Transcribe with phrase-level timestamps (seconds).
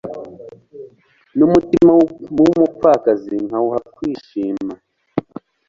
[1.37, 1.91] n'umutima
[2.39, 4.73] w'umupfakazi nkawuha kwishima